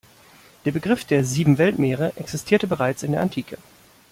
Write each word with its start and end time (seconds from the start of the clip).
Der 0.65 0.71
Begriff 0.71 1.05
der 1.05 1.23
"Sieben 1.23 1.59
Weltmeere" 1.59 2.13
existierte 2.15 2.65
bereits 2.65 3.03
in 3.03 3.11
der 3.11 3.21
Antike. 3.21 3.59